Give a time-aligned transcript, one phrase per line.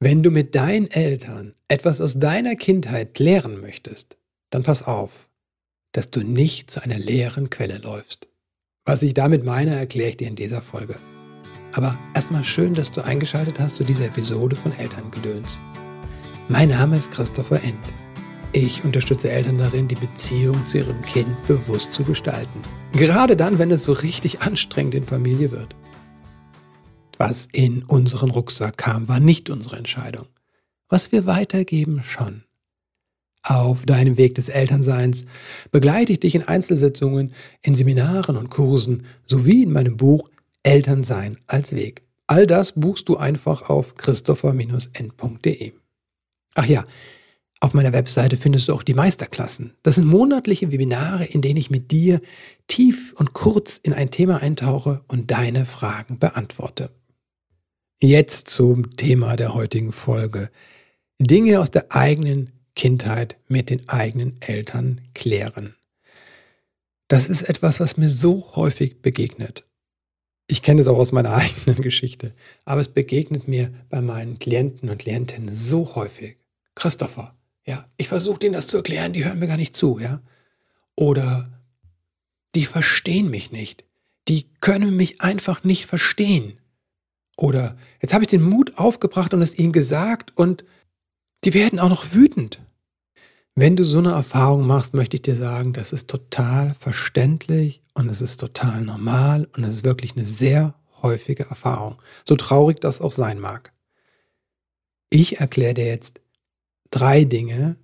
[0.00, 4.16] Wenn du mit deinen Eltern etwas aus deiner Kindheit klären möchtest,
[4.50, 5.28] dann pass auf,
[5.90, 8.28] dass du nicht zu einer leeren Quelle läufst.
[8.84, 10.94] Was ich damit meine, erkläre ich dir in dieser Folge.
[11.72, 15.58] Aber erstmal schön, dass du eingeschaltet hast zu dieser Episode von Elterngedöns.
[16.48, 17.84] Mein Name ist Christopher End.
[18.52, 22.62] Ich unterstütze Eltern darin, die Beziehung zu ihrem Kind bewusst zu gestalten.
[22.92, 25.74] Gerade dann, wenn es so richtig anstrengend in Familie wird.
[27.18, 30.26] Was in unseren Rucksack kam, war nicht unsere Entscheidung.
[30.88, 32.44] Was wir weitergeben, schon.
[33.42, 35.24] Auf deinem Weg des Elternseins
[35.72, 40.30] begleite ich dich in Einzelsitzungen, in Seminaren und Kursen sowie in meinem Buch
[40.62, 42.02] Elternsein als Weg.
[42.28, 45.72] All das buchst du einfach auf christopher-n.de.
[46.54, 46.84] Ach ja,
[47.60, 49.72] auf meiner Webseite findest du auch die Meisterklassen.
[49.82, 52.20] Das sind monatliche Webinare, in denen ich mit dir
[52.68, 56.90] tief und kurz in ein Thema eintauche und deine Fragen beantworte.
[58.00, 60.52] Jetzt zum Thema der heutigen Folge.
[61.18, 65.74] Dinge aus der eigenen Kindheit mit den eigenen Eltern klären.
[67.08, 69.64] Das ist etwas, was mir so häufig begegnet.
[70.46, 74.90] Ich kenne es auch aus meiner eigenen Geschichte, aber es begegnet mir bei meinen Klienten
[74.90, 76.36] und Klientinnen so häufig.
[76.76, 80.22] Christopher, ja, ich versuche denen das zu erklären, die hören mir gar nicht zu, ja.
[80.94, 81.50] Oder
[82.54, 83.84] die verstehen mich nicht.
[84.28, 86.60] Die können mich einfach nicht verstehen.
[87.38, 90.64] Oder jetzt habe ich den Mut aufgebracht und es ihnen gesagt und
[91.44, 92.60] die werden auch noch wütend.
[93.54, 98.08] Wenn du so eine Erfahrung machst, möchte ich dir sagen, das ist total verständlich und
[98.08, 103.00] es ist total normal und es ist wirklich eine sehr häufige Erfahrung, so traurig das
[103.00, 103.72] auch sein mag.
[105.10, 106.20] Ich erkläre dir jetzt
[106.90, 107.76] drei Dinge,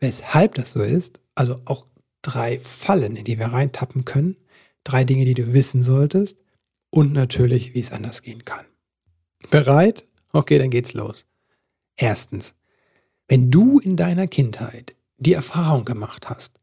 [0.00, 1.86] weshalb das so ist, also auch
[2.22, 4.36] drei Fallen, in die wir reintappen können,
[4.82, 6.42] drei Dinge, die du wissen solltest
[6.90, 8.66] und natürlich, wie es anders gehen kann.
[9.50, 10.06] Bereit?
[10.32, 11.26] Okay, dann geht's los.
[11.96, 12.54] Erstens,
[13.28, 16.60] wenn du in deiner Kindheit die Erfahrung gemacht hast,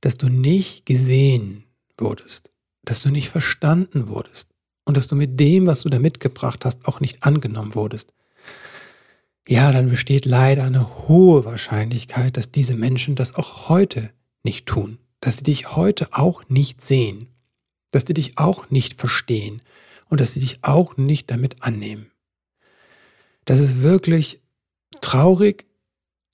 [0.00, 1.64] dass du nicht gesehen
[1.98, 2.50] wurdest,
[2.84, 4.48] dass du nicht verstanden wurdest
[4.84, 8.12] und dass du mit dem, was du da mitgebracht hast, auch nicht angenommen wurdest,
[9.46, 14.10] ja, dann besteht leider eine hohe Wahrscheinlichkeit, dass diese Menschen das auch heute
[14.42, 17.28] nicht tun, dass sie dich heute auch nicht sehen
[17.94, 19.62] dass sie dich auch nicht verstehen
[20.08, 22.10] und dass sie dich auch nicht damit annehmen.
[23.44, 24.40] Das ist wirklich
[25.00, 25.66] traurig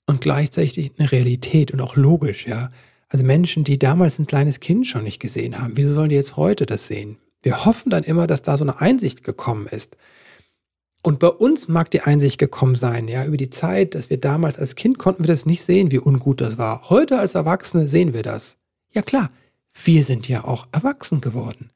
[0.07, 2.71] und gleichzeitig eine Realität und auch logisch, ja.
[3.09, 6.37] Also Menschen, die damals ein kleines Kind schon nicht gesehen haben, wieso sollen die jetzt
[6.37, 7.17] heute das sehen?
[7.43, 9.97] Wir hoffen dann immer, dass da so eine Einsicht gekommen ist.
[11.03, 14.57] Und bei uns mag die Einsicht gekommen sein, ja, über die Zeit, dass wir damals
[14.57, 16.89] als Kind konnten wir das nicht sehen, wie ungut das war.
[16.89, 18.57] Heute als Erwachsene sehen wir das.
[18.93, 19.29] Ja klar,
[19.73, 21.71] wir sind ja auch erwachsen geworden.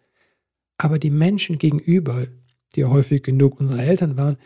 [0.78, 2.28] Aber die Menschen gegenüber,
[2.76, 4.38] die häufig genug unsere Eltern waren,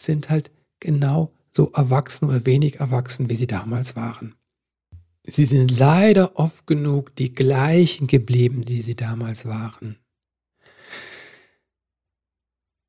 [0.00, 0.50] sind halt
[0.80, 4.34] genau so erwachsen oder wenig erwachsen, wie sie damals waren.
[5.26, 9.98] Sie sind leider oft genug die gleichen geblieben, die sie damals waren.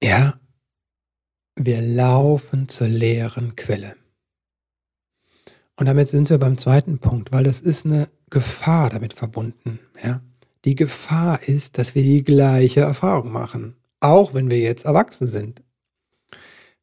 [0.01, 0.39] Ja,
[1.55, 3.97] wir laufen zur leeren Quelle.
[5.79, 9.79] Und damit sind wir beim zweiten Punkt, weil das ist eine Gefahr damit verbunden.
[10.03, 10.21] Ja?
[10.65, 15.63] Die Gefahr ist, dass wir die gleiche Erfahrung machen, auch wenn wir jetzt erwachsen sind.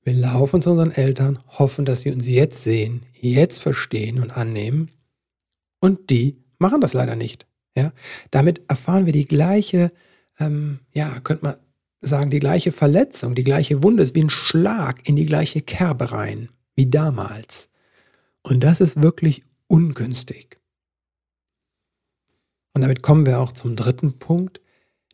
[0.03, 4.91] Wir laufen zu unseren Eltern, hoffen, dass sie uns jetzt sehen, jetzt verstehen und annehmen.
[5.79, 7.47] Und die machen das leider nicht.
[7.77, 7.93] Ja?
[8.31, 9.93] Damit erfahren wir die gleiche,
[10.41, 11.57] ähm, ja, könnte man
[12.01, 16.13] sagen, die gleiche Verletzung, die gleiche Wunde ist wie ein Schlag in die gleiche Kerbe
[16.13, 17.69] rein, wie damals.
[18.47, 20.61] Und das ist wirklich ungünstig.
[22.75, 24.61] Und damit kommen wir auch zum dritten Punkt,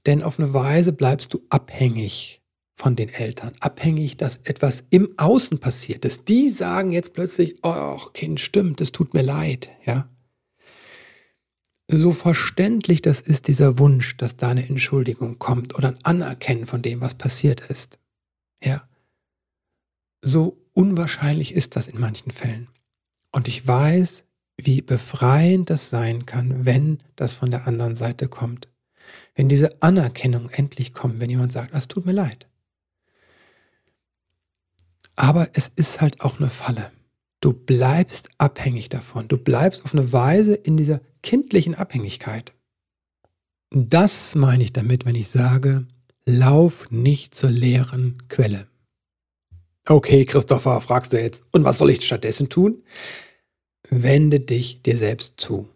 [0.04, 2.42] denn auf eine Weise bleibst du abhängig
[2.74, 7.96] von den Eltern, abhängig, dass etwas im Außen passiert, dass die sagen jetzt plötzlich, oh
[8.12, 10.10] Kind, stimmt, es tut mir leid, ja.
[11.88, 16.82] So verständlich das ist dieser Wunsch, dass da eine Entschuldigung kommt oder ein Anerkennen von
[16.82, 17.98] dem, was passiert ist.
[18.62, 18.86] Ja.
[20.20, 22.68] So unwahrscheinlich ist das in manchen Fällen.
[23.32, 24.24] Und ich weiß,
[24.56, 28.68] wie befreiend das sein kann, wenn das von der anderen Seite kommt.
[29.34, 32.46] Wenn diese Anerkennung endlich kommt, wenn jemand sagt, es tut mir leid.
[35.16, 36.92] Aber es ist halt auch eine Falle.
[37.40, 39.28] Du bleibst abhängig davon.
[39.28, 42.52] Du bleibst auf eine Weise in dieser kindlichen Abhängigkeit.
[43.70, 45.86] Das meine ich damit, wenn ich sage,
[46.24, 48.68] lauf nicht zur leeren Quelle.
[49.88, 52.82] Okay, Christopher, fragst du jetzt, und was soll ich stattdessen tun?
[53.92, 55.68] wende dich dir selbst zu.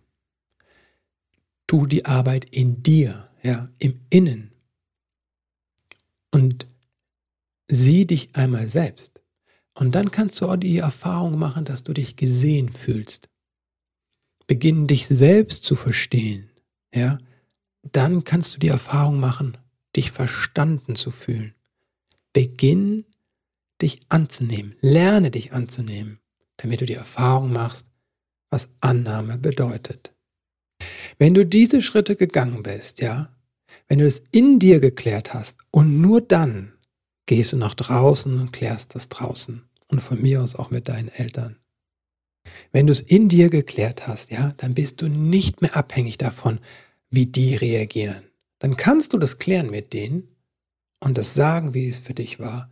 [1.67, 4.53] Tu die Arbeit in dir, ja, im Innen.
[6.31, 6.67] Und
[7.69, 9.21] sieh dich einmal selbst.
[9.75, 13.29] Und dann kannst du auch die Erfahrung machen, dass du dich gesehen fühlst.
[14.47, 16.51] Beginn dich selbst zu verstehen,
[16.95, 17.19] ja,
[17.83, 19.59] dann kannst du die Erfahrung machen,
[19.95, 21.55] dich verstanden zu fühlen.
[22.33, 23.05] Beginn
[23.83, 26.21] dich anzunehmen, lerne dich anzunehmen,
[26.57, 27.87] damit du die Erfahrung machst,
[28.51, 30.13] was Annahme bedeutet.
[31.19, 33.35] Wenn du diese Schritte gegangen bist, ja,
[33.89, 36.73] wenn du es in dir geklärt hast und nur dann
[37.27, 41.09] gehst du nach draußen und klärst das draußen und von mir aus auch mit deinen
[41.09, 41.59] Eltern.
[42.73, 46.61] Wenn du es in dir geklärt hast, ja, dann bist du nicht mehr abhängig davon,
[47.11, 48.25] wie die reagieren.
[48.59, 50.29] Dann kannst du das klären mit denen
[51.01, 52.71] und das sagen, wie es für dich war,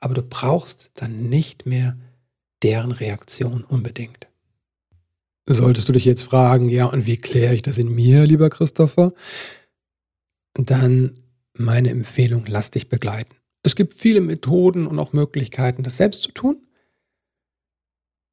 [0.00, 1.96] aber du brauchst dann nicht mehr
[2.62, 4.26] deren Reaktion unbedingt.
[5.46, 9.14] Solltest du dich jetzt fragen, ja, und wie kläre ich das in mir, lieber Christopher?
[10.54, 11.20] Dann
[11.54, 13.34] meine Empfehlung, lass dich begleiten.
[13.62, 16.66] Es gibt viele Methoden und auch Möglichkeiten, das selbst zu tun.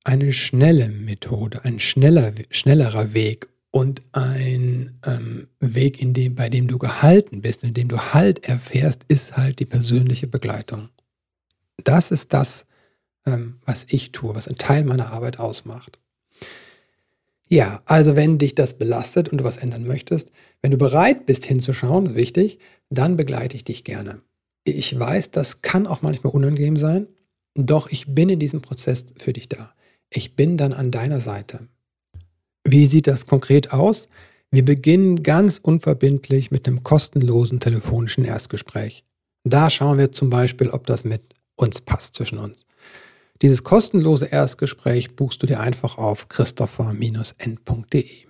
[0.04, 6.68] Eine schnelle Methode, ein schneller, schnellerer Weg und ein ähm, Weg, in dem, bei dem
[6.68, 10.90] du gehalten bist, in dem du Halt erfährst, ist halt die persönliche Begleitung.
[11.84, 12.66] Das ist das,
[13.26, 16.00] ähm, was ich tue, was ein Teil meiner Arbeit ausmacht.
[17.48, 20.32] Ja, also wenn dich das belastet und du was ändern möchtest,
[20.62, 22.58] wenn du bereit bist hinzuschauen, wichtig,
[22.90, 24.22] dann begleite ich dich gerne.
[24.64, 27.08] Ich weiß, das kann auch manchmal unangenehm sein,
[27.54, 29.74] doch ich bin in diesem Prozess für dich da.
[30.10, 31.68] Ich bin dann an deiner Seite.
[32.64, 34.10] Wie sieht das konkret aus?
[34.50, 39.04] Wir beginnen ganz unverbindlich mit einem kostenlosen telefonischen Erstgespräch.
[39.44, 41.22] Da schauen wir zum Beispiel, ob das mit
[41.56, 42.66] uns passt zwischen uns.
[43.42, 48.26] Dieses kostenlose Erstgespräch buchst du dir einfach auf christopher-n.de.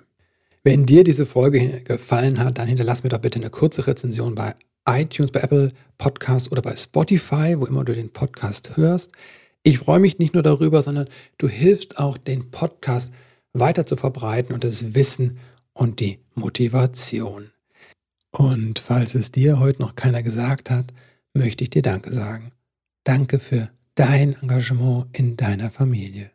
[0.63, 4.55] Wenn dir diese Folge gefallen hat, dann hinterlass mir doch bitte eine kurze Rezension bei
[4.87, 9.11] iTunes, bei Apple Podcasts oder bei Spotify, wo immer du den Podcast hörst.
[9.61, 11.07] Ich freue mich nicht nur darüber, sondern
[11.37, 13.13] du hilfst auch, den Podcast
[13.53, 15.39] weiter zu verbreiten und das Wissen
[15.73, 17.51] und die Motivation.
[18.31, 20.93] Und falls es dir heute noch keiner gesagt hat,
[21.33, 22.51] möchte ich dir Danke sagen.
[23.05, 26.31] Danke für dein Engagement in deiner Familie.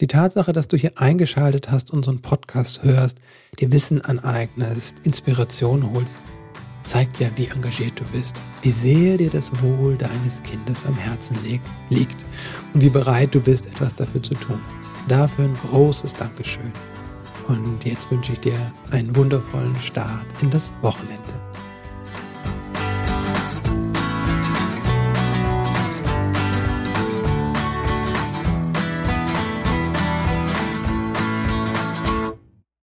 [0.00, 3.18] Die Tatsache, dass du hier eingeschaltet hast, unseren Podcast hörst,
[3.58, 6.20] dir Wissen aneignest, Inspiration holst,
[6.84, 11.36] zeigt ja, wie engagiert du bist, wie sehr dir das Wohl deines Kindes am Herzen
[11.90, 12.24] liegt
[12.72, 14.60] und wie bereit du bist, etwas dafür zu tun.
[15.08, 16.72] Dafür ein großes Dankeschön.
[17.48, 21.45] Und jetzt wünsche ich dir einen wundervollen Start in das Wochenende.